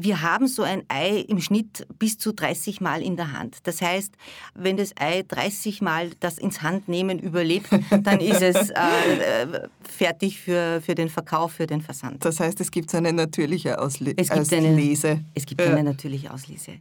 [0.00, 3.58] Wir haben so ein Ei im Schnitt bis zu 30 Mal in der Hand.
[3.64, 4.14] Das heißt,
[4.54, 7.68] wenn das Ei 30 Mal das ins Handnehmen überlebt,
[8.02, 12.24] dann ist es äh, fertig für, für den Verkauf, für den Versand.
[12.24, 14.16] Das heißt, es gibt eine natürliche Auslese.
[14.18, 16.74] Es gibt eine, Es gibt eine natürliche Auslese.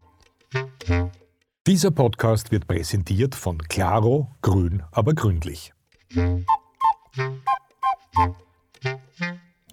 [1.66, 5.74] Dieser Podcast wird präsentiert von Claro, grün, aber gründlich.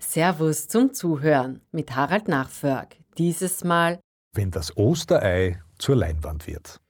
[0.00, 2.96] Servus zum Zuhören mit Harald Nachförg.
[3.18, 4.00] Dieses Mal,
[4.34, 6.80] wenn das Osterei zur Leinwand wird.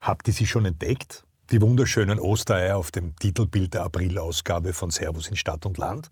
[0.00, 1.24] Habt ihr sie schon entdeckt?
[1.50, 6.10] Die wunderschönen Ostereier auf dem Titelbild der Aprilausgabe von Servus in Stadt und Land?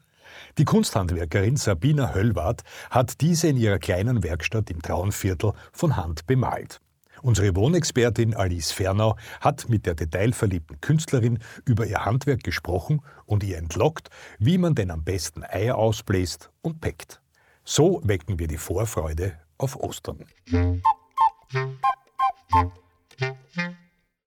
[0.59, 6.81] Die Kunsthandwerkerin Sabina Höllwart hat diese in ihrer kleinen Werkstatt im Traunviertel von Hand bemalt.
[7.23, 13.59] Unsere Wohnexpertin Alice Fernau hat mit der detailverliebten Künstlerin über ihr Handwerk gesprochen und ihr
[13.59, 14.09] entlockt,
[14.41, 17.23] wie man denn am besten Eier ausbläst und peckt.
[17.65, 20.25] So wecken wir die Vorfreude auf Ostern.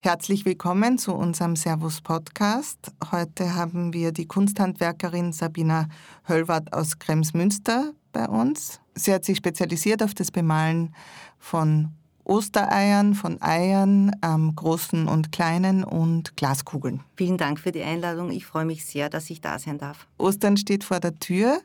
[0.02, 2.94] Herzlich willkommen zu unserem Servus Podcast.
[3.12, 5.90] Heute haben wir die Kunsthandwerkerin Sabina
[6.30, 8.80] Höllwart aus Kremsmünster bei uns.
[8.94, 10.96] Sie hat sich spezialisiert auf das Bemalen
[11.38, 11.92] von
[12.26, 17.02] Ostereiern, von Eiern, ähm, großen und kleinen und Glaskugeln.
[17.16, 18.32] Vielen Dank für die Einladung.
[18.32, 20.08] Ich freue mich sehr, dass ich da sein darf.
[20.18, 21.62] Ostern steht vor der Tür.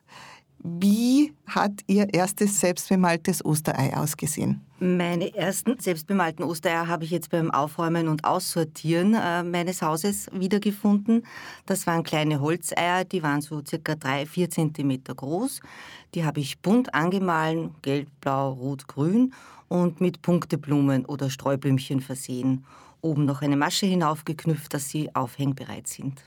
[0.63, 4.61] Wie hat Ihr erstes selbstbemaltes Osterei ausgesehen?
[4.79, 11.25] Meine ersten selbstbemalten Ostereier habe ich jetzt beim Aufräumen und Aussortieren äh, meines Hauses wiedergefunden.
[11.65, 15.61] Das waren kleine Holzeier, die waren so circa drei, vier Zentimeter groß.
[16.15, 19.33] Die habe ich bunt angemahlen, gelb, blau, rot, grün
[19.71, 22.67] und mit Punkteblumen oder Streublümchen versehen.
[23.01, 26.25] Oben noch eine Masche hinaufgeknüpft, dass sie aufhängbereit sind.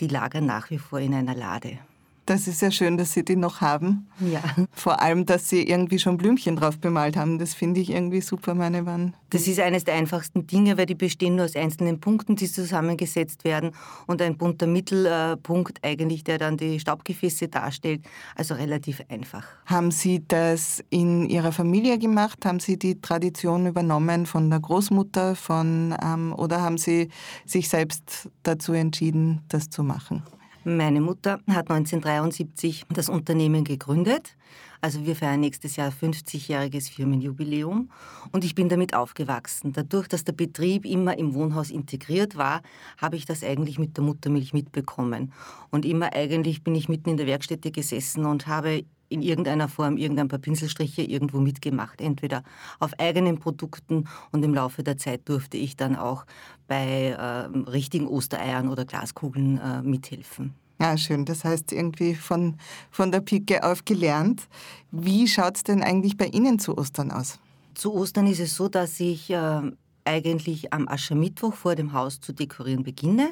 [0.00, 1.78] Die lagern nach wie vor in einer Lade.
[2.26, 4.08] Das ist ja schön, dass Sie die noch haben.
[4.18, 4.40] Ja.
[4.72, 7.38] Vor allem, dass Sie irgendwie schon Blümchen drauf bemalt haben.
[7.38, 9.14] Das finde ich irgendwie super, meine Wann.
[9.28, 13.44] Das ist eines der einfachsten Dinge, weil die bestehen nur aus einzelnen Punkten, die zusammengesetzt
[13.44, 13.72] werden
[14.06, 18.02] und ein bunter Mittelpunkt eigentlich, der dann die Staubgefäße darstellt.
[18.36, 19.44] Also relativ einfach.
[19.66, 22.46] Haben Sie das in Ihrer Familie gemacht?
[22.46, 27.08] Haben Sie die Tradition übernommen von der Großmutter von, ähm, oder haben Sie
[27.44, 30.22] sich selbst dazu entschieden, das zu machen?
[30.66, 34.34] Meine Mutter hat 1973 das Unternehmen gegründet.
[34.80, 37.90] Also wir feiern nächstes Jahr 50-jähriges Firmenjubiläum
[38.32, 39.74] und ich bin damit aufgewachsen.
[39.74, 42.62] Dadurch, dass der Betrieb immer im Wohnhaus integriert war,
[42.96, 45.32] habe ich das eigentlich mit der Muttermilch mitbekommen.
[45.70, 49.96] Und immer eigentlich bin ich mitten in der Werkstätte gesessen und habe in irgendeiner Form
[49.96, 52.42] irgendein paar Pinselstriche irgendwo mitgemacht, entweder
[52.80, 56.24] auf eigenen Produkten und im Laufe der Zeit durfte ich dann auch
[56.66, 60.54] bei äh, richtigen Ostereiern oder Glaskugeln äh, mithelfen.
[60.80, 61.24] Ja, schön.
[61.24, 62.56] Das heißt, irgendwie von,
[62.90, 64.48] von der Pike auf gelernt.
[64.90, 67.38] Wie schaut es denn eigentlich bei Ihnen zu Ostern aus?
[67.74, 69.62] Zu Ostern ist es so, dass ich äh,
[70.04, 73.30] eigentlich am Aschermittwoch vor dem Haus zu dekorieren beginne.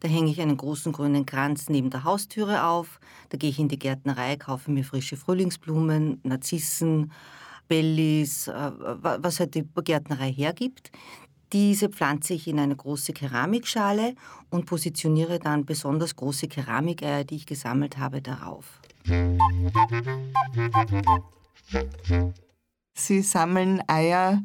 [0.00, 3.00] Da hänge ich einen großen grünen Kranz neben der Haustüre auf.
[3.28, 7.12] Da gehe ich in die Gärtnerei, kaufe mir frische Frühlingsblumen, Narzissen,
[7.68, 10.90] Bellis, äh, was halt die Gärtnerei hergibt.
[11.52, 14.14] Diese pflanze ich in eine große Keramikschale
[14.50, 18.80] und positioniere dann besonders große Keramikeier, die ich gesammelt habe, darauf.
[22.94, 24.42] Sie sammeln Eier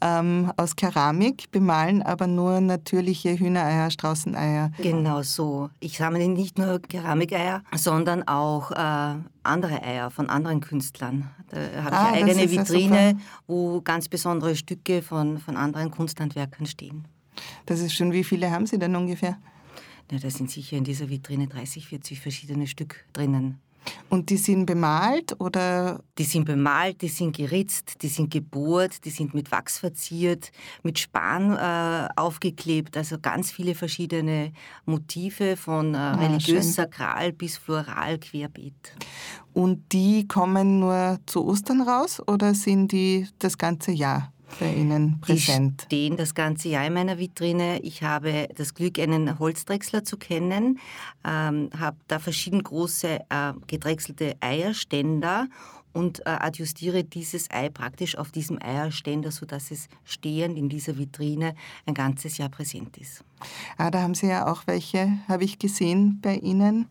[0.00, 4.70] ähm, aus Keramik, bemalen aber nur natürliche Hühnereier, Straußeneier.
[4.78, 5.70] Genau so.
[5.80, 11.30] Ich sammle nicht nur Keramikeier, sondern auch äh, andere Eier von anderen Künstlern.
[11.50, 13.14] Da habe ah, ich eine eigene Vitrine, ja
[13.46, 17.06] wo ganz besondere Stücke von, von anderen Kunsthandwerkern stehen.
[17.66, 19.38] Das ist schon, wie viele haben Sie denn ungefähr?
[20.10, 23.60] Ja, da sind sicher in dieser Vitrine 30, 40 verschiedene Stück drinnen.
[24.08, 26.00] Und die sind bemalt oder?
[26.16, 30.50] Die sind bemalt, die sind geritzt, die sind gebohrt, die sind mit Wachs verziert,
[30.82, 34.52] mit Span äh, aufgeklebt, also ganz viele verschiedene
[34.86, 36.72] Motive von äh, ah, religiös, schön.
[36.72, 38.94] sakral bis floral querbeet.
[39.52, 44.32] Und die kommen nur zu Ostern raus oder sind die das ganze Jahr?
[44.58, 45.82] Bei Ihnen präsent?
[45.82, 47.80] Die stehen das ganze Jahr in meiner Vitrine.
[47.80, 50.78] Ich habe das Glück, einen Holzdrechsler zu kennen,
[51.24, 55.48] ähm, habe da verschieden große äh, gedrechselte Eierständer
[55.92, 61.54] und äh, adjustiere dieses Ei praktisch auf diesem Eierständer, sodass es stehend in dieser Vitrine
[61.86, 63.24] ein ganzes Jahr präsent ist.
[63.76, 66.86] Ah, da haben Sie ja auch welche, habe ich gesehen bei Ihnen.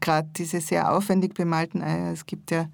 [0.00, 2.12] Gerade diese sehr aufwendig bemalten Eier.
[2.12, 2.68] Es gibt ja,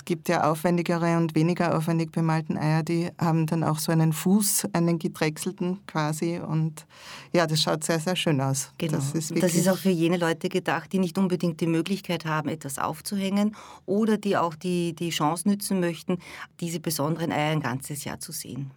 [0.00, 4.14] es gibt ja aufwendigere und weniger aufwendig bemalten Eier, die haben dann auch so einen
[4.14, 6.38] Fuß, einen gedrechselten quasi.
[6.38, 6.86] Und
[7.34, 8.72] ja, das schaut sehr, sehr schön aus.
[8.78, 8.94] Genau.
[8.94, 12.48] Das ist, das ist auch für jene Leute gedacht, die nicht unbedingt die Möglichkeit haben,
[12.48, 13.54] etwas aufzuhängen
[13.84, 16.16] oder die auch die, die Chance nützen möchten,
[16.60, 18.70] diese besonderen Eier ein ganzes Jahr zu sehen.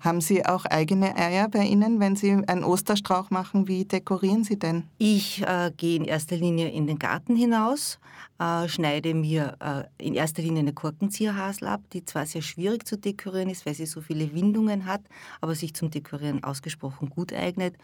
[0.00, 3.68] Haben Sie auch eigene Eier bei Ihnen, wenn Sie einen Osterstrauch machen?
[3.68, 4.84] Wie dekorieren Sie denn?
[4.98, 7.98] Ich äh, gehe in erster Linie in den Garten hinaus,
[8.38, 12.98] äh, schneide mir äh, in erster Linie eine Korkenzieherhasel ab, die zwar sehr schwierig zu
[12.98, 15.02] dekorieren ist, weil sie so viele Windungen hat,
[15.40, 17.76] aber sich zum Dekorieren ausgesprochen gut eignet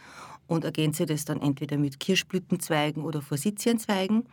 [0.46, 4.24] und ergänze das dann entweder mit Kirschblütenzweigen oder Forsythienzweigen.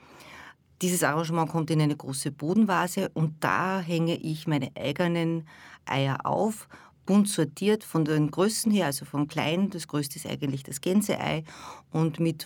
[0.82, 5.48] Dieses Arrangement kommt in eine große Bodenvase und da hänge ich meine eigenen
[5.86, 6.68] Eier auf
[7.08, 11.44] bunt sortiert von den Größen her, also von klein, das größte ist eigentlich das Gänseei
[11.92, 12.46] und mit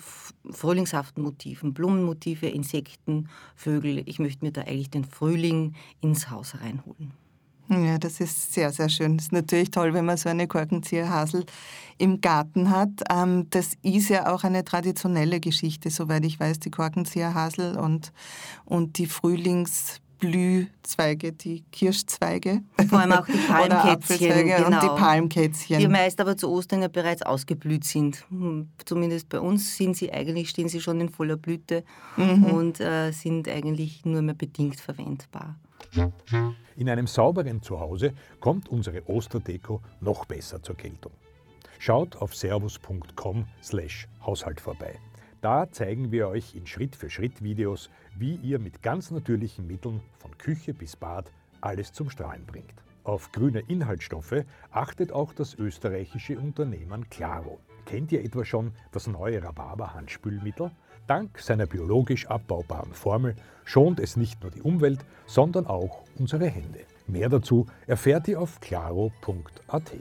[0.50, 4.04] frühlingshaften Motiven, Blumenmotive, Insekten, Vögel.
[4.06, 7.12] Ich möchte mir da eigentlich den Frühling ins Haus reinholen.
[7.70, 9.18] Ja, das ist sehr, sehr schön.
[9.18, 11.46] Das ist natürlich toll, wenn man so eine Korkenzieherhasel
[11.98, 12.90] im Garten hat.
[13.10, 18.12] Ähm, das ist ja auch eine traditionelle Geschichte, soweit ich weiß, die Korkenzieherhasel und,
[18.66, 22.62] und die Frühlings- Blühzweige, die Kirschzweige.
[22.88, 24.46] Vor allem auch die Palmkätzchen.
[24.46, 24.68] Genau.
[24.68, 24.96] Und die genau.
[24.96, 25.80] Palmkätzchen.
[25.80, 28.24] Die meist aber zu Ostern ja bereits ausgeblüht sind.
[28.30, 31.84] Hm, zumindest bei uns sind sie eigentlich, stehen sie schon in voller Blüte
[32.18, 32.44] mhm.
[32.46, 35.56] und äh, sind eigentlich nur mehr bedingt verwendbar.
[36.78, 41.14] In einem sauberen Zuhause kommt unsere Osterdeko noch besser zur Geltung.
[41.80, 45.00] Schaut auf servus.com/haushalt vorbei.
[45.42, 50.96] Da zeigen wir euch in Schritt-für-Schritt-Videos, wie ihr mit ganz natürlichen Mitteln von Küche bis
[50.96, 52.76] Bad alles zum Strahlen bringt.
[53.04, 57.60] Auf grüne Inhaltsstoffe achtet auch das österreichische Unternehmen Claro.
[57.88, 60.70] Kennt ihr etwa schon das neue Rhabarber-Handspülmittel?
[61.08, 63.36] Dank seiner biologisch abbaubaren Formel
[63.66, 66.82] schont es nicht nur die Umwelt, sondern auch unsere Hände.
[67.08, 69.92] Mehr dazu erfährt ihr auf claro.at.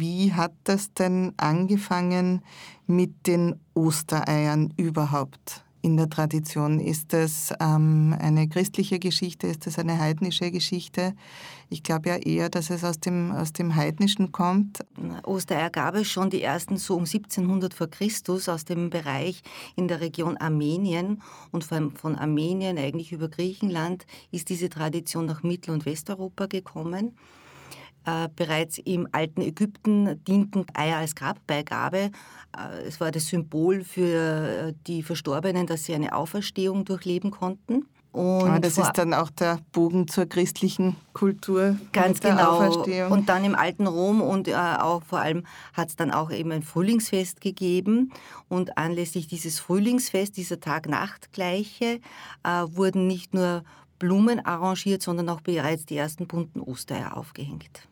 [0.00, 2.40] Wie hat das denn angefangen
[2.86, 6.80] mit den Ostereiern überhaupt in der Tradition?
[6.80, 9.46] Ist das ähm, eine christliche Geschichte?
[9.46, 11.12] Ist das eine heidnische Geschichte?
[11.68, 14.78] Ich glaube ja eher, dass es aus dem, aus dem Heidnischen kommt.
[15.24, 19.42] Ostereier gab es schon die ersten so um 1700 vor Christus aus dem Bereich
[19.76, 21.20] in der Region Armenien
[21.52, 27.12] und von, von Armenien eigentlich über Griechenland ist diese Tradition nach Mittel- und Westeuropa gekommen.
[28.06, 32.10] Äh, bereits im alten Ägypten dienten Eier als Grabbeigabe.
[32.56, 37.84] Äh, es war das Symbol für äh, die Verstorbenen, dass sie eine Auferstehung durchleben konnten.
[38.12, 41.76] Und Aber das ist dann auch der Bogen zur christlichen Kultur.
[41.92, 42.58] Ganz genau.
[43.08, 45.44] Und dann im alten Rom und äh, auch vor allem
[45.74, 48.12] hat es dann auch eben ein Frühlingsfest gegeben.
[48.48, 52.00] Und anlässlich dieses Frühlingsfest, dieser Tag-Nacht-Gleiche,
[52.42, 53.62] äh, wurden nicht nur
[54.00, 57.86] Blumen arrangiert, sondern auch bereits die ersten bunten Ostereier aufgehängt.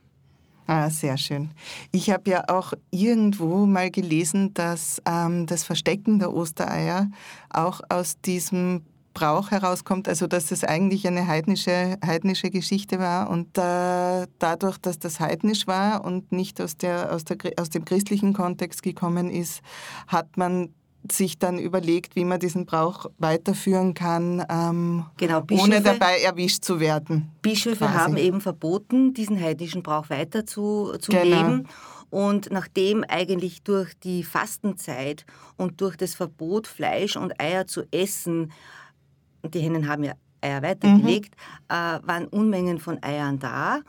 [0.66, 1.50] Ah, sehr schön.
[1.92, 7.08] Ich habe ja auch irgendwo mal gelesen, dass ähm, das Verstecken der Ostereier
[7.48, 8.82] auch aus diesem
[9.14, 14.98] Brauch herauskommt, also dass das eigentlich eine heidnische, heidnische Geschichte war und äh, dadurch, dass
[14.98, 19.62] das heidnisch war und nicht aus, der, aus, der, aus dem christlichen Kontext gekommen ist,
[20.06, 20.74] hat man
[21.12, 26.80] sich dann überlegt, wie man diesen Brauch weiterführen kann, ähm, genau, ohne dabei erwischt zu
[26.80, 27.30] werden.
[27.42, 27.94] Bischöfe quasi.
[27.94, 31.00] haben eben verboten, diesen heidnischen Brauch weiterzuleben.
[31.00, 31.62] zu genau.
[32.10, 35.26] Und nachdem eigentlich durch die Fastenzeit
[35.56, 38.52] und durch das Verbot, Fleisch und Eier zu essen,
[39.44, 41.34] die Hennen haben ja Eier weitergelegt,
[41.68, 41.74] mhm.
[41.74, 43.80] äh, waren Unmengen von Eiern da.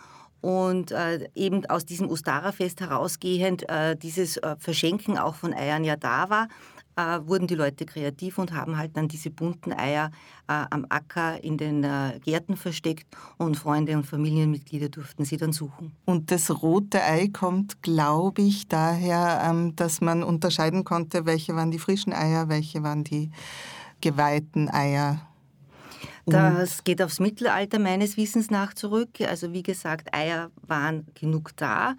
[0.41, 5.97] Und äh, eben aus diesem Ostara-Fest herausgehend äh, dieses äh, Verschenken auch von Eiern ja
[5.97, 6.47] da war,
[6.99, 10.11] äh, wurden die Leute kreativ und haben halt dann diese bunten Eier
[10.47, 15.53] äh, am Acker in den äh, Gärten versteckt und Freunde und Familienmitglieder durften sie dann
[15.53, 15.93] suchen.
[16.05, 21.71] Und das rote Ei kommt, glaube ich, daher, ähm, dass man unterscheiden konnte, welche waren
[21.71, 23.31] die frischen Eier, welche waren die
[24.01, 25.21] geweihten Eier.
[26.29, 29.09] Das geht aufs Mittelalter meines Wissens nach zurück.
[29.27, 31.95] Also wie gesagt, Eier waren genug da.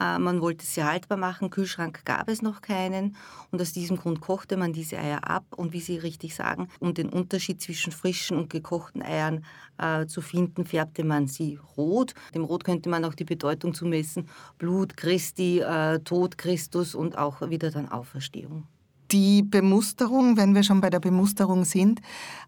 [0.00, 1.50] Äh, man wollte sie haltbar machen.
[1.50, 3.16] Kühlschrank gab es noch keinen.
[3.50, 5.44] Und aus diesem Grund kochte man diese Eier ab.
[5.56, 9.44] Und wie Sie richtig sagen, um den Unterschied zwischen frischen und gekochten Eiern
[9.78, 12.14] äh, zu finden, färbte man sie rot.
[12.34, 14.28] Dem Rot könnte man auch die Bedeutung zumessen.
[14.58, 18.66] Blut Christi, äh, Tod Christus und auch wieder dann Auferstehung.
[19.10, 22.00] Die Bemusterung, wenn wir schon bei der Bemusterung sind,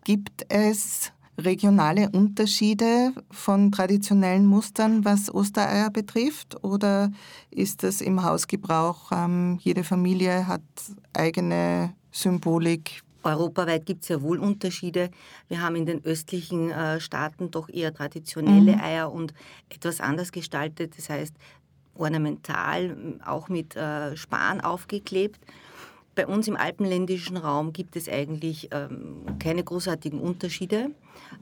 [0.05, 6.62] gibt es regionale Unterschiede von traditionellen Mustern, was Ostereier betrifft?
[6.64, 7.11] Oder
[7.50, 10.62] ist das im Hausgebrauch, ähm, jede Familie hat
[11.12, 13.02] eigene Symbolik?
[13.23, 15.11] Europaweit gibt es ja wohl Unterschiede.
[15.49, 18.81] Wir haben in den östlichen äh, Staaten doch eher traditionelle mhm.
[18.81, 19.35] Eier und
[19.69, 21.35] etwas anders gestaltet, das heißt
[21.95, 25.40] ornamental, auch mit äh, Span aufgeklebt.
[26.16, 30.90] Bei uns im alpenländischen Raum gibt es eigentlich ähm, keine großartigen Unterschiede.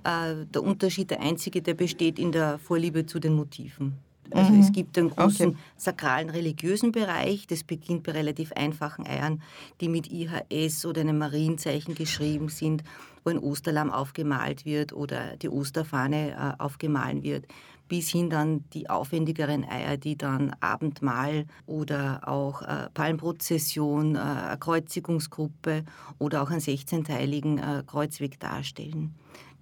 [0.02, 3.97] Äh, der Unterschied, der einzige, der besteht in der Vorliebe zu den Motiven.
[4.33, 4.61] Also mhm.
[4.61, 5.59] es gibt einen großen okay.
[5.76, 7.47] sakralen religiösen Bereich.
[7.47, 9.43] Das beginnt bei relativ einfachen Eiern,
[9.81, 12.83] die mit IHS oder einem Marienzeichen geschrieben sind,
[13.23, 17.47] wo ein Osterlamm aufgemalt wird oder die Osterfahne äh, aufgemalt wird
[17.88, 25.85] bis hin dann die aufwendigeren Eier, die dann Abendmahl oder auch äh, Palmprozession, äh, Kreuzigungsgruppe
[26.19, 29.14] oder auch einen 16-teiligen äh, Kreuzweg darstellen.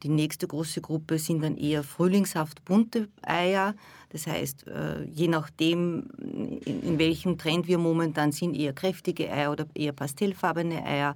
[0.03, 3.75] Die nächste große Gruppe sind dann eher frühlingshaft bunte Eier.
[4.09, 6.09] Das heißt, äh, je nachdem,
[6.65, 11.15] in welchem Trend wir momentan sind, eher kräftige Eier oder eher pastellfarbene Eier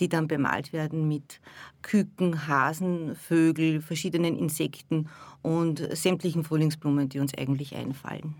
[0.00, 1.40] die dann bemalt werden mit
[1.82, 5.08] Küken, Hasen, Vögel, verschiedenen Insekten
[5.42, 8.34] und sämtlichen Frühlingsblumen, die uns eigentlich einfallen.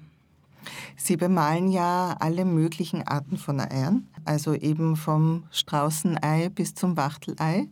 [0.97, 7.69] Sie bemalen ja alle möglichen Arten von Eiern, also eben vom Straußenei bis zum Wachtelei.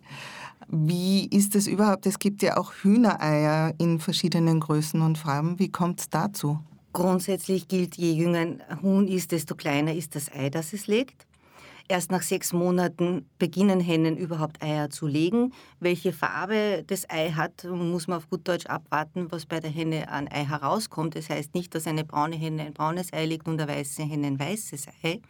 [0.69, 2.07] Wie ist es überhaupt?
[2.07, 5.59] Es gibt ja auch Hühnereier in verschiedenen Größen und Farben.
[5.59, 6.59] Wie kommt es dazu?
[6.93, 11.27] Grundsätzlich gilt, je jünger ein Huhn ist, desto kleiner ist das Ei, das es legt.
[11.87, 15.53] Erst nach sechs Monaten beginnen Hennen überhaupt Eier zu legen.
[15.81, 20.09] Welche Farbe das Ei hat, muss man auf gut Deutsch abwarten, was bei der Henne
[20.09, 21.15] an Ei herauskommt.
[21.15, 24.29] Das heißt nicht, dass eine braune Henne ein braunes Ei legt und eine weiße Henne
[24.29, 25.21] ein weißes Ei.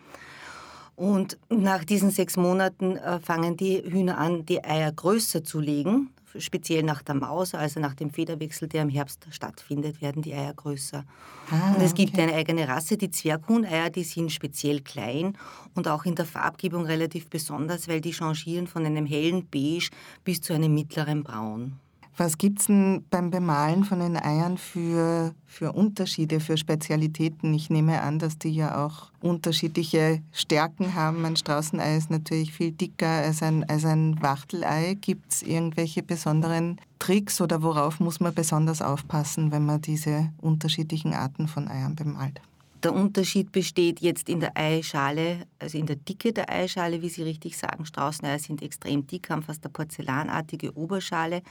[0.94, 6.10] Und nach diesen sechs Monaten äh, fangen die Hühner an, die Eier größer zu legen
[6.38, 10.54] speziell nach der Maus, also nach dem Federwechsel, der im Herbst stattfindet, werden die Eier
[10.54, 11.04] größer.
[11.50, 15.36] Ah, und es gibt eine eigene Rasse, die Zwerghuhneier, die sind speziell klein
[15.74, 19.90] und auch in der Farbgebung relativ besonders, weil die changieren von einem hellen Beige
[20.24, 21.78] bis zu einem mittleren Braun.
[22.16, 27.52] Was gibt es denn beim Bemalen von den Eiern für, für Unterschiede, für Spezialitäten?
[27.54, 31.24] Ich nehme an, dass die ja auch unterschiedliche Stärken haben.
[31.24, 34.96] Ein Straußenei ist natürlich viel dicker als ein, als ein Wachtelei.
[35.00, 41.14] Gibt es irgendwelche besonderen Tricks oder worauf muss man besonders aufpassen, wenn man diese unterschiedlichen
[41.14, 42.40] Arten von Eiern bemalt?
[42.84, 47.22] Der Unterschied besteht jetzt in der Eischale, also in der Dicke der Eischale, wie Sie
[47.22, 47.86] richtig sagen.
[47.86, 51.42] Straußeneier sind extrem dick, haben fast eine porzellanartige Oberschale.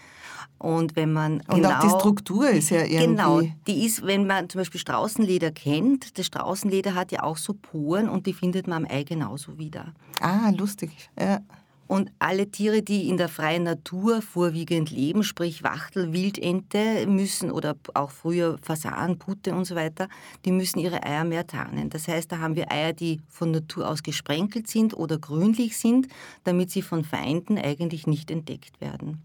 [0.60, 3.08] Und wenn man und genau, auch die genau Struktur ist ja irgendwie...
[3.08, 7.56] Genau, die ist, wenn man zum Beispiel Straußenleder kennt, das Straußenleder hat ja auch so
[7.56, 9.94] Poren und die findet man am Ei genauso wieder.
[10.22, 11.40] Ah, lustig, ja.
[11.88, 17.76] Und alle Tiere, die in der freien Natur vorwiegend leben, sprich Wachtel, Wildente, müssen oder
[17.94, 20.08] auch früher Fasan, Pute und so weiter,
[20.46, 21.90] die müssen ihre Eier mehr tarnen.
[21.90, 26.08] Das heißt, da haben wir Eier, die von Natur aus gesprenkelt sind oder grünlich sind,
[26.46, 29.22] damit sie von Feinden eigentlich nicht entdeckt werden.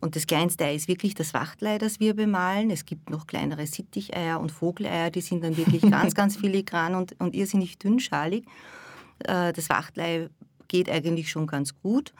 [0.00, 2.70] Und das kleinste Ei ist wirklich das Wachtelei, das wir bemalen.
[2.70, 7.18] Es gibt noch kleinere Sitticheier und Vogeleier, die sind dann wirklich ganz, ganz filigran und,
[7.18, 8.44] und irrsinnig dünnschalig.
[9.20, 10.28] Äh, das Wachtelei
[10.68, 12.12] geht eigentlich schon ganz gut.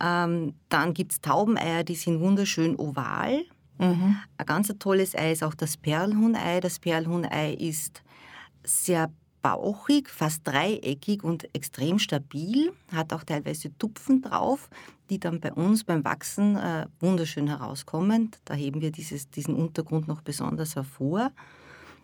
[0.00, 3.44] Ähm, dann gibt es Taubeneier, die sind wunderschön oval.
[3.78, 4.16] Mhm.
[4.36, 6.60] Ein ganz tolles Ei ist auch das Perlhuhnei.
[6.60, 8.02] Das Perlhuhnei ist
[8.64, 9.10] sehr
[9.42, 14.70] bauchig, fast dreieckig und extrem stabil, hat auch teilweise Tupfen drauf,
[15.10, 18.30] die dann bei uns beim Wachsen äh, wunderschön herauskommen.
[18.46, 21.30] Da heben wir dieses, diesen Untergrund noch besonders hervor.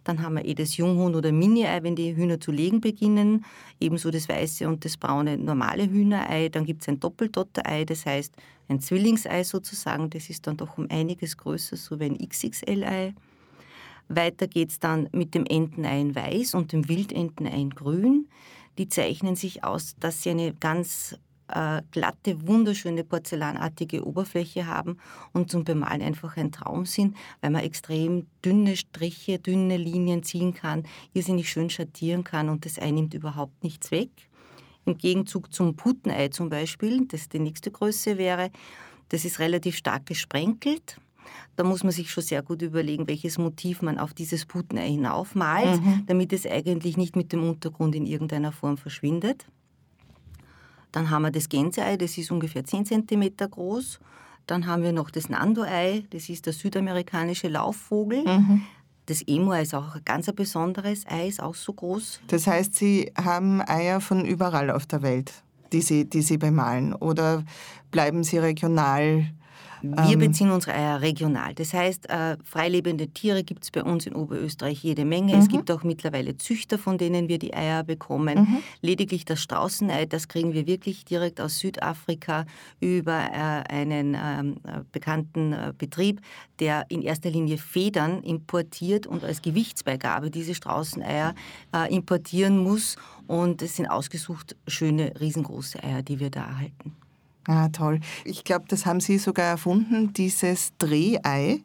[0.04, 3.44] Dann haben wir eh das Junghuhn oder Mini-Ei, wenn die Hühner zu legen beginnen.
[3.80, 6.48] Ebenso das weiße und das braune normale Hühnerei.
[6.48, 8.34] Dann gibt es ein Doppeldotter-Ei, das heißt
[8.68, 10.10] ein Zwillingsei sozusagen.
[10.10, 13.14] Das ist dann doch um einiges größer, so wie ein XXL-Ei.
[14.08, 18.28] Weiter geht es dann mit dem Entenei in weiß und dem Wildentenei in grün.
[18.78, 21.16] Die zeichnen sich aus, dass sie eine ganz
[21.52, 24.98] äh, glatte, wunderschöne porzellanartige Oberfläche haben
[25.32, 30.54] und zum Bemalen einfach ein Traum sind, weil man extrem dünne Striche, dünne Linien ziehen
[30.54, 34.10] kann, irrsinnig schön schattieren kann und das Ei nimmt überhaupt nichts weg.
[34.86, 38.50] Im Gegenzug zum Putenei zum Beispiel, das die nächste Größe wäre,
[39.10, 40.96] das ist relativ stark gesprenkelt.
[41.56, 45.80] Da muss man sich schon sehr gut überlegen, welches Motiv man auf dieses Putenei hinaufmalt,
[45.80, 46.04] mhm.
[46.06, 49.46] damit es eigentlich nicht mit dem Untergrund in irgendeiner Form verschwindet.
[50.92, 54.00] Dann haben wir das Gänseei, das ist ungefähr 10 cm groß.
[54.46, 58.24] Dann haben wir noch das Nando-Ei, das ist der südamerikanische Laufvogel.
[58.24, 58.62] Mhm.
[59.06, 62.20] Das Emo-Ei ist auch ein ganz besonderes Ei, ist auch so groß.
[62.26, 65.32] Das heißt, Sie haben Eier von überall auf der Welt,
[65.72, 66.94] die Sie, die Sie bemalen?
[66.94, 67.44] Oder
[67.90, 69.26] bleiben Sie regional
[69.82, 71.54] Wir ähm, beziehen unsere Eier regional.
[71.54, 75.34] Das heißt, äh, freilebende Tiere gibt es bei uns in Oberösterreich jede Menge.
[75.34, 75.40] Mhm.
[75.40, 78.40] Es gibt auch mittlerweile Züchter, von denen wir die Eier bekommen.
[78.40, 78.58] Mhm.
[78.82, 82.46] Lediglich das Straußenei, das kriegen wir wirklich direkt aus Südafrika
[82.80, 86.20] über äh, einen ähm, äh, bekannten äh, Betrieb,
[86.58, 91.34] der in erster Linie Federn importiert und als Gewichtsbeigabe diese Straußeneier
[91.74, 92.96] äh, importieren muss.
[93.26, 96.96] Und es sind ausgesucht schöne, riesengroße Eier, die wir da erhalten.
[97.50, 97.98] Ah, toll.
[98.24, 101.58] Ich glaube, das haben Sie sogar erfunden, dieses Drehei.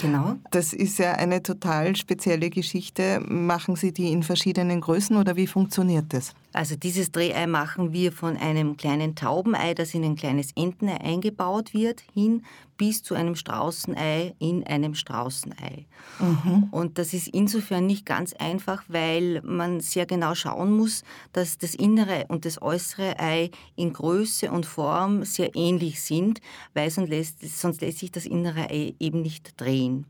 [0.00, 0.36] Genau.
[0.52, 3.20] Das ist ja eine total spezielle Geschichte.
[3.26, 6.34] Machen Sie die in verschiedenen Größen oder wie funktioniert das?
[6.54, 11.74] Also dieses Drehei machen wir von einem kleinen Taubenei, das in ein kleines Entenei eingebaut
[11.74, 12.44] wird, hin
[12.76, 15.86] bis zu einem Straußenei in einem Straußenei.
[16.20, 16.68] Mhm.
[16.70, 21.74] Und das ist insofern nicht ganz einfach, weil man sehr genau schauen muss, dass das
[21.74, 26.40] innere und das äußere Ei in Größe und Form sehr ähnlich sind,
[26.72, 30.06] weil sonst lässt, sonst lässt sich das innere Ei eben nicht drehen.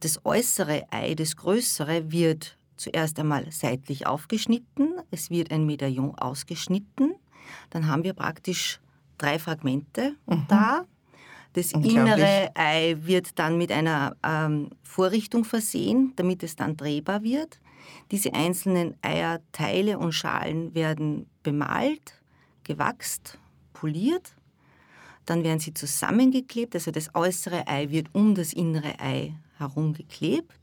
[0.00, 7.14] Das äußere Ei, das größere, wird zuerst einmal seitlich aufgeschnitten, es wird ein Medaillon ausgeschnitten,
[7.70, 8.80] dann haben wir praktisch
[9.18, 10.44] drei Fragmente mhm.
[10.48, 10.86] da
[11.54, 17.60] das innere Ei wird dann mit einer ähm, Vorrichtung versehen, damit es dann drehbar wird.
[18.10, 22.22] Diese einzelnen Eierteile und Schalen werden bemalt,
[22.64, 23.38] gewachst,
[23.74, 24.34] poliert.
[25.26, 30.61] Dann werden sie zusammengeklebt, also das äußere Ei wird um das innere Ei herumgeklebt.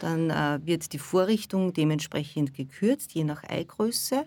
[0.00, 4.24] Dann äh, wird die Vorrichtung dementsprechend gekürzt, je nach Eigröße.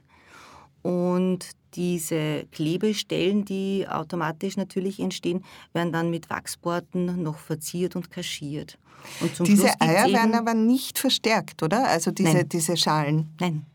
[0.81, 8.77] Und diese Klebestellen, die automatisch natürlich entstehen, werden dann mit Wachsborten noch verziert und kaschiert.
[9.19, 11.87] Und diese Eier werden aber nicht verstärkt, oder?
[11.87, 13.33] Also diese, diese Schalen?
[13.39, 13.65] Nein.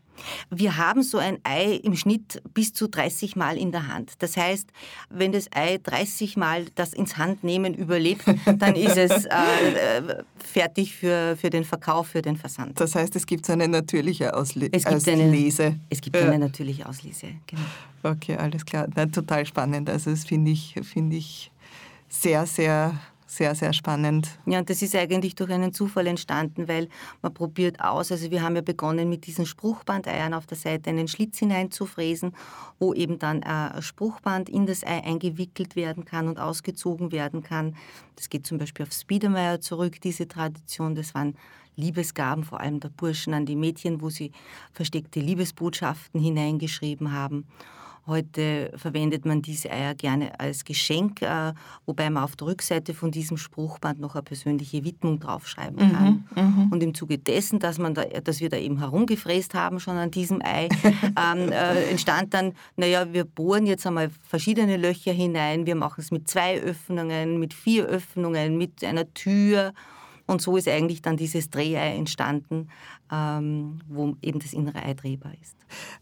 [0.49, 4.13] Wir haben so ein Ei im Schnitt bis zu 30 Mal in der Hand.
[4.19, 4.69] Das heißt,
[5.09, 8.23] wenn das Ei 30 Mal das ins Handnehmen überlebt,
[8.57, 12.79] dann ist es äh, fertig für, für den Verkauf, für den Versand.
[12.79, 15.63] Das heißt, es gibt eine natürliche Ausle es gibt Auslese.
[15.63, 16.25] Eine, es gibt ja.
[16.25, 17.63] eine natürliche Auslese, genau.
[18.03, 18.87] Okay, alles klar.
[18.95, 19.89] Na, total spannend.
[19.89, 21.51] Also das finde ich, find ich
[22.07, 24.27] sehr, sehr sehr, sehr spannend.
[24.47, 26.89] Ja, und das ist eigentlich durch einen Zufall entstanden, weil
[27.21, 28.11] man probiert aus.
[28.11, 32.33] Also wir haben ja begonnen mit diesen Spruchbandeiern auf der Seite einen Schlitz hineinzufräsen,
[32.79, 37.75] wo eben dann ein Spruchband in das Ei eingewickelt werden kann und ausgezogen werden kann.
[38.15, 40.95] Das geht zum Beispiel auf Spiedermeier zurück, diese Tradition.
[40.95, 41.35] Das waren
[41.75, 44.31] Liebesgaben, vor allem der Burschen an die Mädchen, wo sie
[44.73, 47.45] versteckte Liebesbotschaften hineingeschrieben haben.
[48.07, 51.53] Heute verwendet man diese Eier gerne als Geschenk, äh,
[51.85, 56.27] wobei man auf der Rückseite von diesem Spruchband noch eine persönliche Widmung draufschreiben mhm, kann.
[56.35, 59.97] Mhm, und im Zuge dessen, dass, man da, dass wir da eben herumgefräst haben schon
[59.97, 65.65] an diesem Ei, ähm, äh, entstand dann, naja, wir bohren jetzt einmal verschiedene Löcher hinein,
[65.65, 69.73] wir machen es mit zwei Öffnungen, mit vier Öffnungen, mit einer Tür.
[70.25, 72.69] Und so ist eigentlich dann dieses Drehei entstanden,
[73.11, 75.55] ähm, wo eben das innere Ei drehbar ist.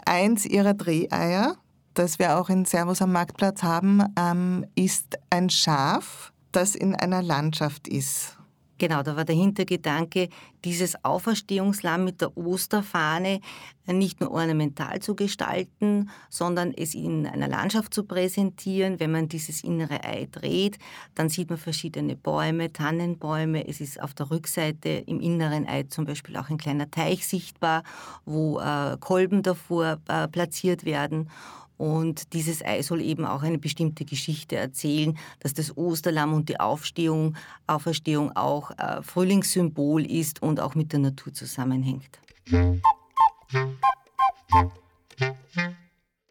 [0.06, 1.56] Eins Ihrer Dreheier
[1.98, 7.24] das wir auch in Servus am Marktplatz haben, ähm, ist ein Schaf, das in einer
[7.24, 8.38] Landschaft ist.
[8.80, 10.30] Genau, da war der Hintergedanke,
[10.64, 13.40] dieses Auferstehungslamm mit der Osterfahne
[13.88, 19.00] nicht nur ornamental zu gestalten, sondern es in einer Landschaft zu präsentieren.
[19.00, 20.78] Wenn man dieses innere Ei dreht,
[21.16, 23.68] dann sieht man verschiedene Bäume, Tannenbäume.
[23.68, 27.82] Es ist auf der Rückseite im inneren Ei zum Beispiel auch ein kleiner Teich sichtbar,
[28.26, 31.30] wo äh, Kolben davor äh, platziert werden.
[31.78, 36.60] Und dieses Ei soll eben auch eine bestimmte Geschichte erzählen, dass das Osterlamm und die
[36.60, 37.36] Aufstehung,
[37.68, 42.20] Auferstehung auch äh, Frühlingssymbol ist und auch mit der Natur zusammenhängt.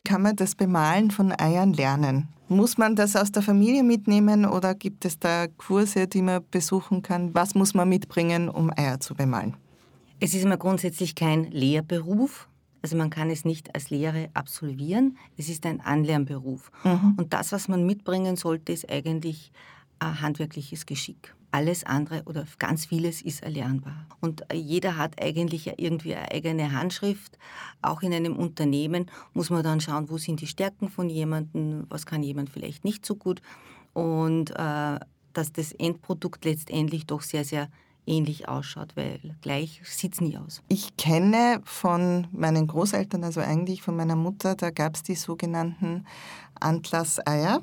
[0.04, 2.28] Kann man das Bemalen von Eiern lernen?
[2.48, 7.02] Muss man das aus der Familie mitnehmen oder gibt es da Kurse, die man besuchen
[7.02, 7.35] kann?
[7.35, 9.56] Was muss man mitbringen, um Eier zu bemalen?
[10.20, 12.48] Es ist immer grundsätzlich kein Lehrberuf,
[12.87, 15.18] also man kann es nicht als Lehre absolvieren.
[15.37, 16.70] Es ist ein Anlernberuf.
[16.85, 17.14] Mhm.
[17.16, 19.51] Und das, was man mitbringen sollte, ist eigentlich
[19.99, 21.35] ein handwerkliches Geschick.
[21.51, 24.07] Alles andere oder ganz vieles ist erlernbar.
[24.20, 27.37] Und jeder hat eigentlich irgendwie eine eigene Handschrift.
[27.83, 32.07] Auch in einem Unternehmen muss man dann schauen, wo sind die Stärken von jemandem, was
[32.07, 33.42] kann jemand vielleicht nicht so gut.
[33.94, 35.01] Und äh,
[35.33, 37.68] dass das Endprodukt letztendlich doch sehr, sehr
[38.07, 40.62] ähnlich ausschaut, weil gleich sieht es nie aus.
[40.69, 46.07] Ich kenne von meinen Großeltern, also eigentlich von meiner Mutter, da gab es die sogenannten
[46.61, 47.62] Antlasseier.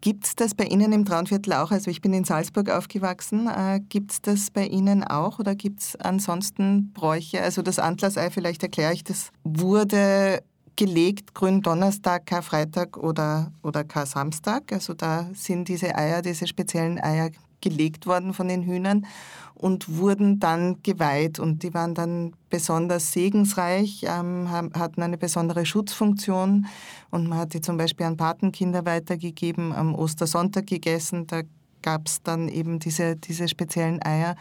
[0.00, 1.70] Gibt es das bei Ihnen im Traunviertel auch?
[1.70, 3.48] Also ich bin in Salzburg aufgewachsen.
[3.48, 7.42] Äh, gibt es das bei Ihnen auch oder gibt es ansonsten Bräuche?
[7.42, 10.42] Also das Antlassei, vielleicht erkläre ich, das wurde
[10.76, 14.72] gelegt Gründonnerstag, Karfreitag oder, oder Kar-Samstag.
[14.72, 17.30] Also da sind diese Eier, diese speziellen Eier
[17.68, 19.06] gelegt worden von den Hühnern
[19.54, 21.38] und wurden dann geweiht.
[21.38, 26.66] Und die waren dann besonders segensreich, ähm, hatten eine besondere Schutzfunktion.
[27.10, 31.26] Und man hat die zum Beispiel an Patenkinder weitergegeben, am Ostersonntag gegessen.
[31.26, 31.42] Da
[31.82, 34.36] gab es dann eben diese, diese speziellen Eier.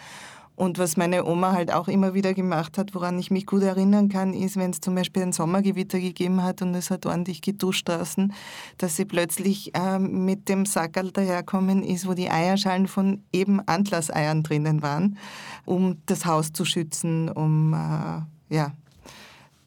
[0.55, 4.07] Und was meine Oma halt auch immer wieder gemacht hat, woran ich mich gut erinnern
[4.07, 7.89] kann, ist, wenn es zum Beispiel ein Sommergewitter gegeben hat und es hat ordentlich geduscht
[7.89, 8.33] draußen,
[8.77, 14.43] dass sie plötzlich äh, mit dem Sackerl daherkommen ist, wo die Eierschalen von eben Antlasseiern
[14.43, 15.17] drinnen waren,
[15.65, 18.71] um das Haus zu schützen, um äh, ja,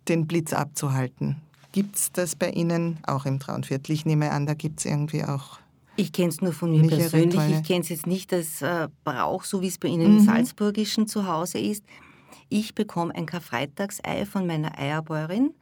[0.08, 1.36] den Blitz abzuhalten.
[1.72, 3.92] Gibt es das bei Ihnen auch im Traunviertel?
[3.92, 5.58] Ich nehme an, da gibt es irgendwie auch
[5.98, 7.40] ich kenne es nur von mir persönlich.
[7.50, 10.18] Ich kenne es jetzt nicht als äh, Brauch, so wie es bei Ihnen mhm.
[10.18, 11.84] im Salzburgischen zu Hause ist.
[12.48, 15.54] Ich bekomme ein Karfreitagsei von meiner Eierbäuerin.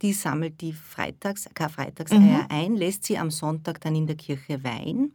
[0.00, 2.46] Die sammelt die Freitags, Karfreitagseier mhm.
[2.48, 5.12] ein, lässt sie am Sonntag dann in der Kirche weihen.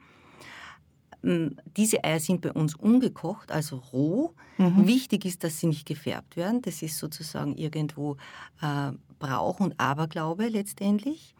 [1.75, 4.35] Diese Eier sind bei uns ungekocht, also roh.
[4.57, 4.85] Mhm.
[4.85, 6.61] Wichtig ist, dass sie nicht gefärbt werden.
[6.61, 8.17] Das ist sozusagen irgendwo
[8.61, 11.34] äh, Brauch und Aberglaube letztendlich.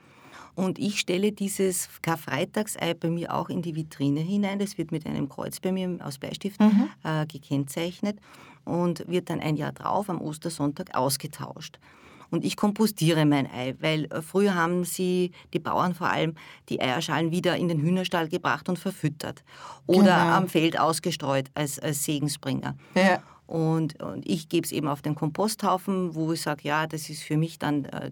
[0.56, 4.60] Und ich stelle dieses Karfreitagsei bei mir auch in die Vitrine hinein.
[4.60, 6.90] Das wird mit einem Kreuz bei mir aus Bleistift mhm.
[7.04, 8.18] äh, gekennzeichnet
[8.64, 11.78] und wird dann ein Jahr drauf am Ostersonntag ausgetauscht.
[12.32, 16.36] Und ich kompostiere mein Ei, weil äh, früher haben sie, die Bauern vor allem,
[16.70, 19.44] die Eierschalen wieder in den Hühnerstall gebracht und verfüttert.
[19.86, 20.36] Oder genau.
[20.36, 22.76] am Feld ausgestreut als, als Segensbringer.
[22.96, 23.22] Ja.
[23.48, 27.24] Und, und ich gebe es eben auf den Komposthaufen, wo ich sage, ja, das ist
[27.24, 28.12] für mich dann äh,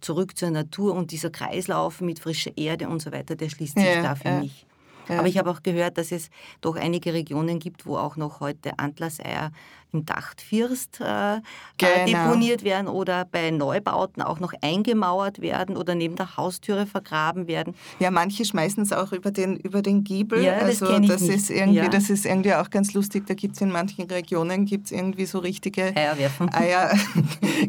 [0.00, 3.86] zurück zur Natur und dieser Kreislauf mit frischer Erde und so weiter, der schließt sich
[3.86, 4.40] ja, da für ja.
[4.40, 4.66] mich.
[5.08, 5.18] Ja.
[5.18, 8.78] Aber ich habe auch gehört, dass es doch einige Regionen gibt, wo auch noch heute
[8.78, 9.52] Antlasseier
[9.92, 11.40] im Dachtfirst äh,
[11.78, 12.06] genau.
[12.06, 17.74] deponiert werden oder bei Neubauten auch noch eingemauert werden oder neben der Haustüre vergraben werden.
[17.98, 20.42] Ja, manche schmeißen es auch über den, über den Giebel.
[20.42, 21.88] Ja, das also das ist irgendwie, ja.
[21.88, 23.26] das ist irgendwie auch ganz lustig.
[23.26, 25.94] Da gibt es in manchen Regionen gibt's irgendwie so richtige
[26.52, 26.90] Eier,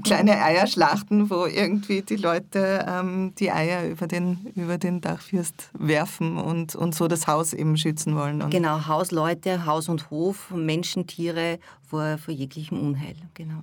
[0.04, 6.38] kleine Eierschlachten, wo irgendwie die Leute ähm, die Eier über den, über den Dachfirst werfen
[6.38, 8.42] und, und so das Haus eben schützen wollen.
[8.42, 11.60] Und genau, Hausleute, Haus und Hof, Menschen, Tiere
[11.94, 13.16] vor, vor jeglichem Unheil.
[13.36, 13.62] Genau.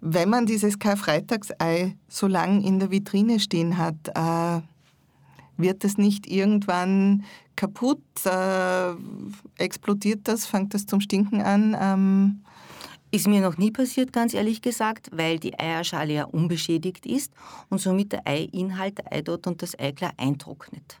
[0.00, 4.60] Wenn man dieses Karfreitagsei so lang in der Vitrine stehen hat, äh,
[5.56, 7.24] wird das nicht irgendwann
[7.56, 8.02] kaputt?
[8.24, 8.92] Äh,
[9.58, 10.46] explodiert das?
[10.46, 11.76] Fängt das zum Stinken an?
[11.80, 12.40] Ähm
[13.10, 17.32] ist mir noch nie passiert, ganz ehrlich gesagt, weil die Eierschale ja unbeschädigt ist
[17.70, 20.98] und somit der Eiinhalt, der Eidot und das Eiklar eintrocknet.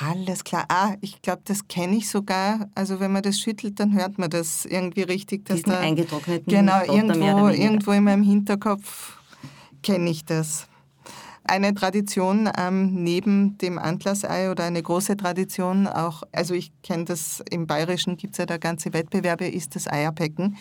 [0.00, 0.64] Alles klar.
[0.68, 2.70] Ah, ich glaube, das kenne ich sogar.
[2.74, 5.44] Also wenn man das schüttelt, dann hört man das irgendwie richtig.
[5.44, 9.18] Dass Diesen da, eingetrockneten Genau, irgendwo, irgendwo in meinem Hinterkopf
[9.82, 10.66] kenne ich das.
[11.44, 17.42] Eine Tradition ähm, neben dem Antlassei oder eine große Tradition auch, also ich kenne das,
[17.50, 20.56] im Bayerischen gibt es ja da ganze Wettbewerbe, ist das Eierpecken.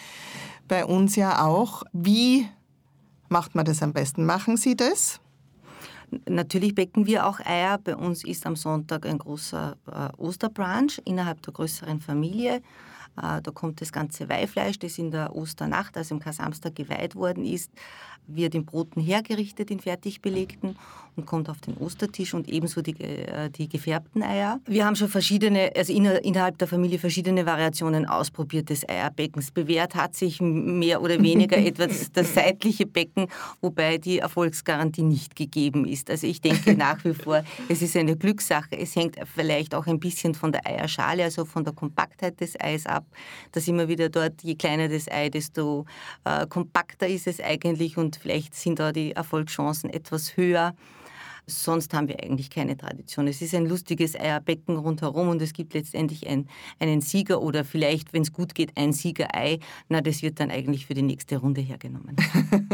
[0.68, 1.84] Bei uns ja auch.
[1.94, 2.48] Wie
[3.30, 4.26] macht man das am besten?
[4.26, 5.21] Machen Sie das?
[6.28, 7.78] Natürlich becken wir auch Eier.
[7.78, 12.62] Bei uns ist am Sonntag ein großer äh, Osterbrunch innerhalb der größeren Familie.
[13.18, 17.46] Äh, da kommt das ganze Weihfleisch, das in der Osternacht, also im Kasamstag geweiht worden
[17.46, 17.72] ist,
[18.28, 20.76] wird in Broten hergerichtet, in fertig belegten
[21.16, 24.60] und kommt auf den Ostertisch und ebenso die, äh, die gefärbten Eier.
[24.66, 29.52] Wir haben schon verschiedene, also innerhalb der Familie verschiedene Variationen ausprobiert des Eierbeckens.
[29.52, 33.28] Bewährt hat sich mehr oder weniger etwas das seitliche Becken,
[33.60, 36.10] wobei die Erfolgsgarantie nicht gegeben ist.
[36.10, 38.78] Also ich denke nach wie vor, es ist eine Glückssache.
[38.78, 42.86] Es hängt vielleicht auch ein bisschen von der Eierschale, also von der Kompaktheit des Eis
[42.86, 43.01] ab,
[43.52, 45.86] dass immer wieder dort, je kleiner das Ei, desto
[46.24, 50.74] äh, kompakter ist es eigentlich und vielleicht sind da die Erfolgschancen etwas höher.
[51.48, 53.28] Sonst haben wir eigentlich keine Tradition.
[53.28, 56.48] Es ist ein lustiges Eierbecken rundherum und es gibt letztendlich ein,
[56.80, 59.60] einen Sieger oder vielleicht, wenn es gut geht, ein Siegerei.
[59.90, 62.16] Na, das wird dann eigentlich für die nächste Runde hergenommen.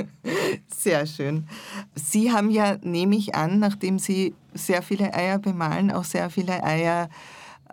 [0.68, 1.48] Sehr schön.
[1.96, 6.64] Sie haben ja, nehme ich an, nachdem Sie sehr viele Eier bemalen, auch sehr viele
[6.64, 7.10] Eier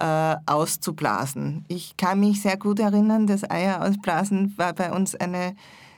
[0.01, 1.65] äh, auszublasen.
[1.69, 5.55] Ich kann mich sehr gut erinnern, das Eier ausblasen war bei uns eine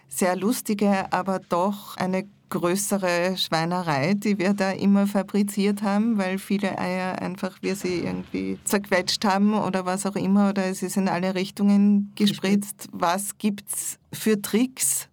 [0.09, 6.79] sehr lustige, aber doch eine größere Schweinerei, die wir da immer fabriziert haben, weil viele
[6.79, 11.09] Eier einfach wir sie irgendwie zerquetscht haben oder was auch immer oder es ist in
[11.09, 12.89] alle Richtungen gespritzt.
[12.93, 15.09] Was gibt's für Tricks,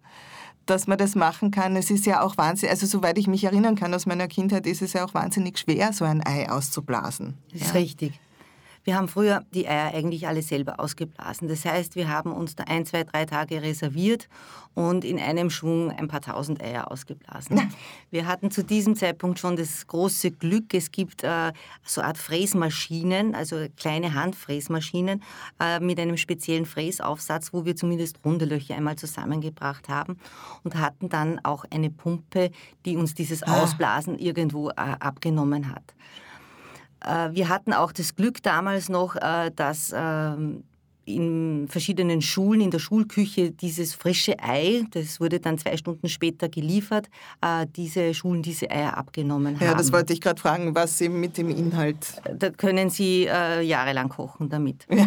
[0.66, 1.74] dass man das machen kann?
[1.74, 4.82] Es ist ja auch wahnsinnig, also soweit ich mich erinnern kann aus meiner Kindheit, ist
[4.82, 7.34] es ja auch wahnsinnig schwer, so ein Ei auszublasen.
[7.52, 7.80] Das ist ja.
[7.80, 8.20] richtig.
[8.84, 11.48] Wir haben früher die Eier eigentlich alle selber ausgeblasen.
[11.48, 14.28] Das heißt, wir haben uns da ein, zwei, drei Tage reserviert
[14.74, 17.72] und in einem Schwung ein paar tausend Eier ausgeblasen.
[18.10, 22.18] Wir hatten zu diesem Zeitpunkt schon das große Glück, es gibt äh, so eine Art
[22.18, 25.22] Fräsmaschinen, also kleine Handfräsmaschinen
[25.60, 30.18] äh, mit einem speziellen Fräsaufsatz, wo wir zumindest runde Löcher einmal zusammengebracht haben
[30.62, 32.50] und hatten dann auch eine Pumpe,
[32.84, 33.62] die uns dieses ah.
[33.62, 35.94] Ausblasen irgendwo äh, abgenommen hat.
[37.04, 40.64] Äh, wir hatten auch das Glück damals noch, äh, dass ähm,
[41.06, 46.48] in verschiedenen Schulen, in der Schulküche dieses frische Ei, das wurde dann zwei Stunden später
[46.48, 47.10] geliefert,
[47.42, 49.66] äh, diese Schulen diese Eier abgenommen haben.
[49.66, 52.22] Ja, das wollte ich gerade fragen, was Sie mit dem Inhalt...
[52.38, 54.86] Da können Sie jahrelang kochen damit.
[54.90, 55.06] Ja.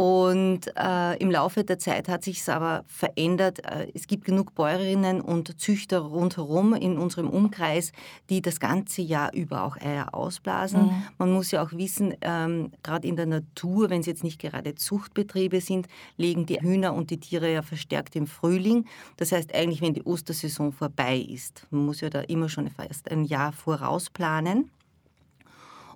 [0.00, 3.62] Und äh, im Laufe der Zeit hat sich es aber verändert.
[3.66, 7.92] Äh, es gibt genug Bäuerinnen und Züchter rundherum in unserem Umkreis,
[8.30, 10.84] die das ganze Jahr über auch Eier ausblasen.
[10.84, 11.02] Mhm.
[11.18, 14.74] Man muss ja auch wissen, ähm, gerade in der Natur, wenn es jetzt nicht gerade
[14.74, 15.86] Zuchtbetriebe sind,
[16.16, 18.86] legen die Hühner und die Tiere ja verstärkt im Frühling.
[19.18, 21.66] Das heißt eigentlich, wenn die Ostersaison vorbei ist.
[21.68, 24.70] Man muss ja da immer schon fast ein Jahr voraus planen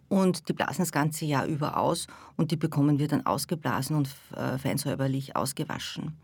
[0.08, 4.08] und die blasen das ganze Jahr über aus und die bekommen wir dann ausgeblasen und
[4.36, 6.16] äh, feinsäuberlich ausgewaschen.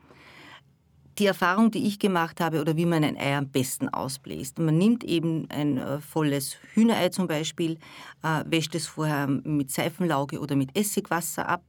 [1.19, 4.59] Die Erfahrung, die ich gemacht habe, oder wie man ein Ei am besten ausbläst.
[4.59, 7.79] Man nimmt eben ein äh, volles Hühnerei zum Beispiel,
[8.23, 11.63] äh, wäscht es vorher mit Seifenlauge oder mit Essigwasser ab,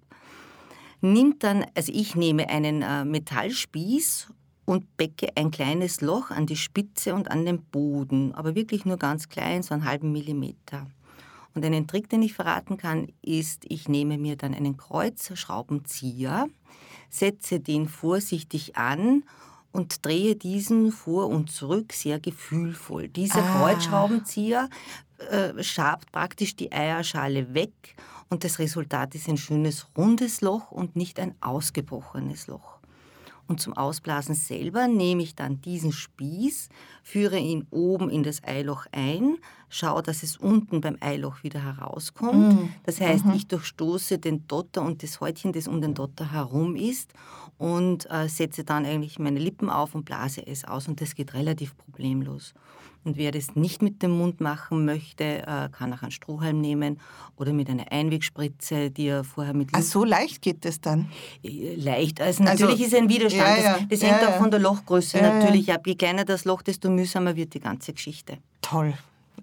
[1.01, 4.29] nimmt dann, also ich nehme einen Metallspieß
[4.65, 8.97] und becke ein kleines Loch an die Spitze und an den Boden, aber wirklich nur
[8.97, 10.87] ganz klein, so einen halben Millimeter.
[11.53, 16.47] Und einen Trick, den ich verraten kann, ist, ich nehme mir dann einen Kreuzschraubenzieher,
[17.09, 19.23] setze den vorsichtig an
[19.71, 23.07] und drehe diesen vor und zurück sehr gefühlvoll.
[23.09, 23.57] Dieser ah.
[23.57, 24.69] Kreuzschraubenzieher
[25.29, 27.95] äh, schabt praktisch die Eierschale weg
[28.29, 32.80] und das Resultat ist ein schönes rundes Loch und nicht ein ausgebrochenes Loch.
[33.51, 36.69] Und zum Ausblasen selber nehme ich dann diesen Spieß,
[37.03, 42.53] führe ihn oben in das Eiloch ein, schaue, dass es unten beim Eiloch wieder herauskommt.
[42.53, 42.69] Mm.
[42.83, 43.33] Das heißt, mhm.
[43.33, 47.13] ich durchstoße den Dotter und das Häutchen, das um den Dotter herum ist
[47.57, 51.33] und äh, setze dann eigentlich meine Lippen auf und blase es aus und das geht
[51.33, 52.53] relativ problemlos.
[53.03, 56.99] Und wer das nicht mit dem Mund machen möchte, äh, kann auch einen Strohhalm nehmen
[57.35, 59.69] oder mit einer Einwegspritze, die er vorher mit...
[59.73, 61.09] Ach, so leicht geht das dann?
[61.43, 62.21] Äh, leicht.
[62.21, 63.57] Also natürlich also, ist ein Widerstand.
[63.57, 65.87] Ja, ja, das, das ja, hängt auch von der Lochgröße natürlich ab.
[65.87, 68.37] Je kleiner das Loch, desto mühsamer wird die ganze Geschichte.
[68.61, 68.93] Toll.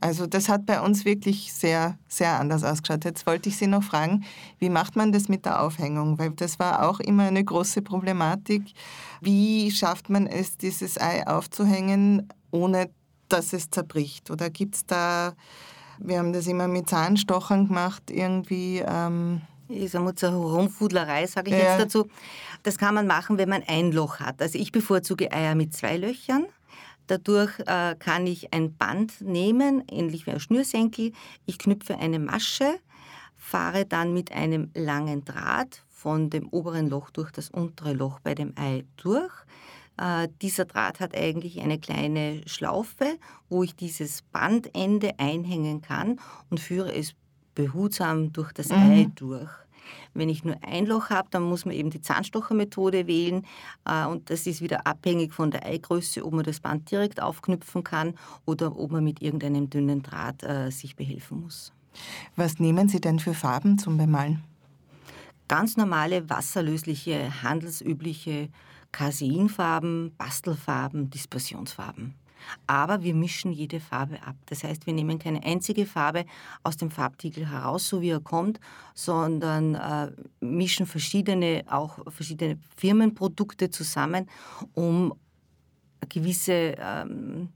[0.00, 3.04] Also das hat bei uns wirklich sehr, sehr anders ausgeschaut.
[3.04, 4.24] Jetzt wollte ich Sie noch fragen,
[4.60, 6.18] wie macht man das mit der Aufhängung?
[6.18, 8.62] Weil das war auch immer eine große Problematik.
[9.20, 12.90] Wie schafft man es, dieses Ei aufzuhängen, ohne
[13.28, 14.30] dass es zerbricht?
[14.30, 15.34] Oder gibt es da,
[15.98, 18.82] wir haben das immer mit Zahnstochern gemacht, irgendwie...
[18.86, 21.76] Ähm ist eine Rumfudlerei, sage ich ja.
[21.76, 22.08] jetzt dazu.
[22.62, 24.40] Das kann man machen, wenn man ein Loch hat.
[24.40, 26.46] Also ich bevorzuge Eier mit zwei Löchern.
[27.06, 31.12] Dadurch äh, kann ich ein Band nehmen, ähnlich wie ein Schnürsenkel.
[31.46, 32.78] Ich knüpfe eine Masche,
[33.36, 38.34] fahre dann mit einem langen Draht von dem oberen Loch durch das untere Loch bei
[38.34, 39.32] dem Ei durch.
[39.98, 46.60] Äh, dieser Draht hat eigentlich eine kleine Schlaufe, wo ich dieses Bandende einhängen kann und
[46.60, 47.14] führe es
[47.54, 48.76] behutsam durch das mhm.
[48.76, 49.50] Ei durch.
[50.14, 53.46] Wenn ich nur ein Loch habe, dann muss man eben die Zahnstochermethode wählen.
[53.84, 57.82] Äh, und das ist wieder abhängig von der Eigröße, ob man das Band direkt aufknüpfen
[57.82, 61.72] kann oder ob man mit irgendeinem dünnen Draht äh, sich behelfen muss.
[62.36, 64.44] Was nehmen Sie denn für Farben zum Bemalen?
[65.48, 68.50] Ganz normale, wasserlösliche, handelsübliche
[68.92, 72.14] Caseinfarben, Bastelfarben, Dispersionsfarben.
[72.66, 74.36] Aber wir mischen jede Farbe ab.
[74.46, 76.24] Das heißt, wir nehmen keine einzige Farbe
[76.62, 78.60] aus dem Farbtiegel heraus, so wie er kommt,
[78.94, 84.28] sondern äh, mischen verschiedene, auch verschiedene Firmenprodukte zusammen,
[84.74, 85.14] um
[86.08, 87.50] gewisse ähm,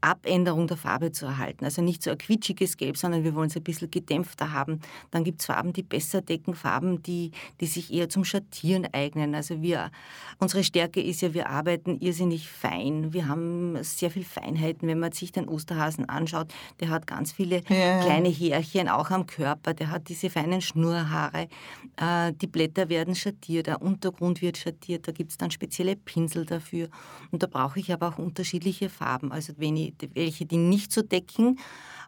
[0.00, 1.64] Abänderung der Farbe zu erhalten.
[1.64, 4.80] Also nicht so ein quietschiges Gelb, sondern wir wollen es ein bisschen gedämpfter haben.
[5.10, 9.34] Dann gibt es Farben, die besser decken, Farben, die, die sich eher zum Schattieren eignen.
[9.34, 9.90] Also wir,
[10.38, 13.12] unsere Stärke ist ja, wir arbeiten irrsinnig fein.
[13.12, 14.86] Wir haben sehr viel Feinheiten.
[14.88, 18.00] Wenn man sich den Osterhasen anschaut, der hat ganz viele ja.
[18.00, 19.74] kleine Härchen auch am Körper.
[19.74, 21.48] Der hat diese feinen Schnurrhaare.
[21.96, 25.08] Äh, die Blätter werden schattiert, der Untergrund wird schattiert.
[25.08, 26.88] Da gibt es dann spezielle Pinsel dafür.
[27.30, 29.32] Und da brauche ich aber auch unterschiedliche Farben.
[29.32, 31.58] Also wenn ich welche, die nicht so decken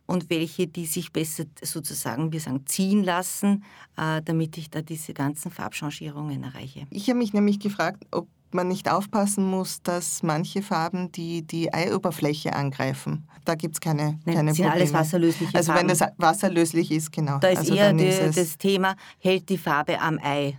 [0.07, 3.65] und welche, die sich besser sozusagen, wir sagen, ziehen lassen,
[3.97, 6.87] äh, damit ich da diese ganzen Farbchangierungen erreiche.
[6.91, 11.73] Ich habe mich nämlich gefragt, ob man nicht aufpassen muss, dass manche Farben die, die
[11.73, 13.29] Eioberfläche angreifen.
[13.45, 14.73] Da gibt es keine, Nein, keine sind Probleme.
[14.73, 15.89] alles wasserlösliche Also Farben.
[15.89, 17.39] wenn das wasserlöslich ist, genau.
[17.39, 20.59] Da ist also eher die, ist das Thema, hält die Farbe am Ei.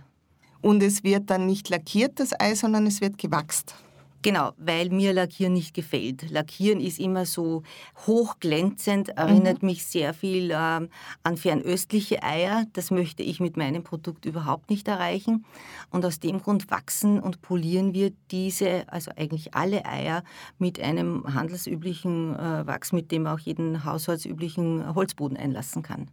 [0.62, 3.74] Und es wird dann nicht lackiert, das Ei, sondern es wird gewachst.
[4.22, 6.30] Genau, weil mir Lackieren nicht gefällt.
[6.30, 7.64] Lackieren ist immer so
[8.06, 10.88] hochglänzend, erinnert mich sehr viel ähm,
[11.24, 12.64] an fernöstliche Eier.
[12.72, 15.44] Das möchte ich mit meinem Produkt überhaupt nicht erreichen.
[15.90, 20.22] Und aus dem Grund wachsen und polieren wir diese, also eigentlich alle Eier,
[20.58, 26.08] mit einem handelsüblichen äh, Wachs, mit dem man auch jeden haushaltsüblichen Holzboden einlassen kann.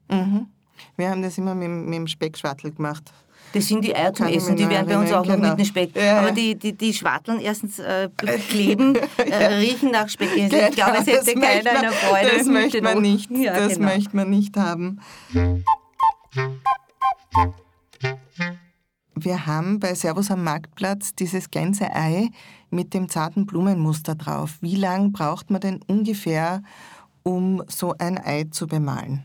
[0.96, 3.14] Wir haben das immer mit, dem- mit dem Speckschwattel gemacht.
[3.54, 5.42] Das sind die Eier zum Kann Essen, die werden bei uns auch erinnern, noch mit
[5.42, 5.56] genau.
[5.56, 5.96] dem Speck.
[5.96, 6.34] Ja, Aber ja.
[6.34, 8.10] die, die, die Schwatteln erstens äh,
[8.50, 10.30] kleben, äh, riechen nach Speck.
[10.40, 12.30] Also ich glaube, es hätte Genau, keiner man- eine Freude.
[12.38, 13.32] Das möchte man nicht.
[13.32, 13.88] Ja, das genau.
[13.88, 15.00] möchte man nicht haben.
[19.16, 22.30] Wir haben bei Servus am Marktplatz dieses Gänseei
[22.70, 24.58] mit dem zarten Blumenmuster drauf.
[24.62, 26.62] Wie lang braucht man denn ungefähr,
[27.24, 29.24] um so ein Ei zu bemalen?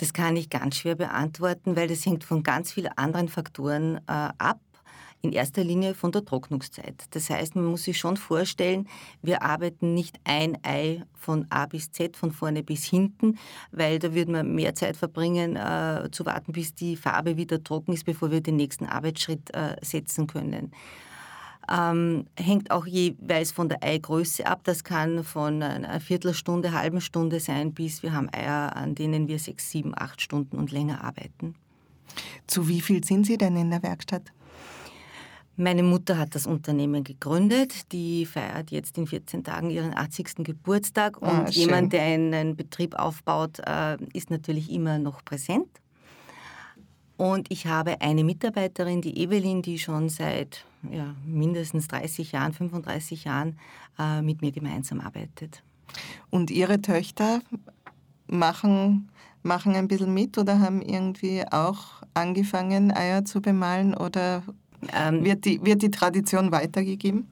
[0.00, 4.30] Das kann ich ganz schwer beantworten, weil das hängt von ganz vielen anderen Faktoren äh,
[4.38, 4.58] ab.
[5.20, 7.04] In erster Linie von der Trocknungszeit.
[7.10, 8.88] Das heißt, man muss sich schon vorstellen,
[9.20, 13.38] wir arbeiten nicht ein Ei von A bis Z, von vorne bis hinten,
[13.70, 17.92] weil da würde man mehr Zeit verbringen, äh, zu warten, bis die Farbe wieder trocken
[17.92, 20.72] ist, bevor wir den nächsten Arbeitsschritt äh, setzen können.
[21.70, 24.62] Ähm, hängt auch jeweils von der Eigröße ab.
[24.64, 29.38] Das kann von einer Viertelstunde, halben Stunde sein, bis wir haben Eier, an denen wir
[29.38, 31.54] sechs, sieben, acht Stunden und länger arbeiten.
[32.46, 34.32] Zu wie viel sind Sie denn in der Werkstatt?
[35.56, 37.92] Meine Mutter hat das Unternehmen gegründet.
[37.92, 40.36] Die feiert jetzt in 14 Tagen ihren 80.
[40.42, 41.20] Geburtstag.
[41.20, 45.68] Und Ah, jemand, der einen Betrieb aufbaut, äh, ist natürlich immer noch präsent.
[47.20, 53.24] Und ich habe eine Mitarbeiterin, die Evelyn, die schon seit ja, mindestens 30 Jahren, 35
[53.24, 53.58] Jahren
[53.98, 55.62] äh, mit mir gemeinsam arbeitet.
[56.30, 57.40] Und Ihre Töchter
[58.26, 59.10] machen,
[59.42, 64.42] machen ein bisschen mit oder haben irgendwie auch angefangen, Eier zu bemalen oder
[64.94, 67.26] Ähm, wird die, wird die Tradition weitergegeben?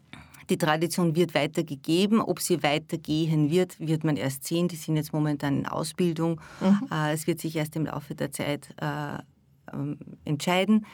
[0.50, 2.20] Die Tradition wird weitergegeben.
[2.20, 4.68] Ob sie weitergehen wird, wird man erst sehen.
[4.68, 6.42] Die sind jetzt momentan in Ausbildung.
[6.92, 9.18] Äh, Es wird sich erst im Laufe der Zeit äh,
[10.24, 10.86] entscheiden.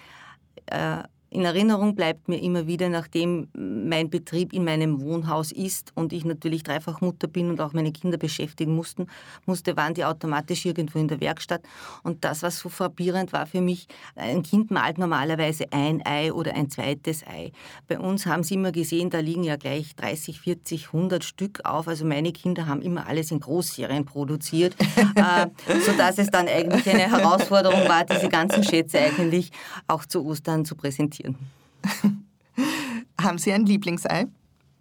[1.34, 6.24] In Erinnerung bleibt mir immer wieder, nachdem mein Betrieb in meinem Wohnhaus ist und ich
[6.24, 9.08] natürlich dreifach Mutter bin und auch meine Kinder beschäftigen mussten,
[9.44, 11.62] musste, waren die automatisch irgendwo in der Werkstatt.
[12.04, 16.54] Und das, was so frappierend war für mich, ein Kind malt normalerweise ein Ei oder
[16.54, 17.50] ein zweites Ei.
[17.88, 21.88] Bei uns haben sie immer gesehen, da liegen ja gleich 30, 40, 100 Stück auf.
[21.88, 24.76] Also meine Kinder haben immer alles in Großserien produziert,
[25.16, 25.46] äh,
[25.84, 29.50] sodass es dann eigentlich eine Herausforderung war, diese ganzen Schätze eigentlich
[29.88, 31.23] auch zu Ostern zu präsentieren.
[33.20, 34.26] Haben Sie ein Lieblingsei?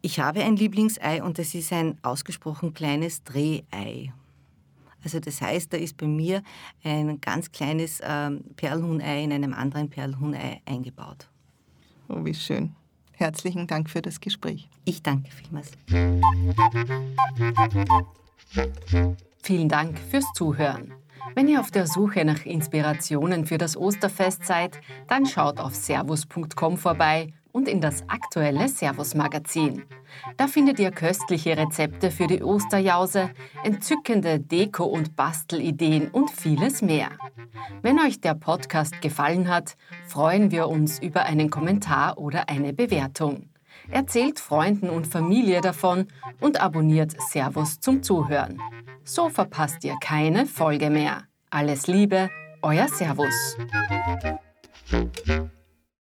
[0.01, 4.12] Ich habe ein Lieblingsei und das ist ein ausgesprochen kleines Drehei.
[5.03, 6.43] Also das heißt, da ist bei mir
[6.84, 11.29] ein ganz kleines ähm, Perlhuhnei in einem anderen Perlhuhnei eingebaut.
[12.08, 12.75] Oh, wie schön.
[13.13, 14.67] Herzlichen Dank für das Gespräch.
[14.86, 15.71] Ich danke vielmals.
[19.41, 20.93] Vielen Dank fürs Zuhören.
[21.36, 26.77] Wenn ihr auf der Suche nach Inspirationen für das Osterfest seid, dann schaut auf servus.com
[26.77, 29.83] vorbei und in das aktuelle Servus-Magazin.
[30.38, 33.29] Da findet ihr köstliche Rezepte für die Osterjause,
[33.63, 37.09] entzückende Deko- und Bastelideen und vieles mehr.
[37.81, 43.52] Wenn euch der Podcast gefallen hat, freuen wir uns über einen Kommentar oder eine Bewertung.
[43.89, 46.08] Erzählt Freunden und Familie davon
[46.39, 48.60] und abonniert Servus zum Zuhören.
[49.04, 51.24] So verpasst ihr keine Folge mehr.
[51.50, 52.30] Alles Liebe,
[52.62, 53.58] euer Servus.